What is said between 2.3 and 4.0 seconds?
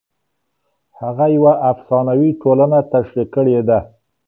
ټولنه تشریح کړې ده.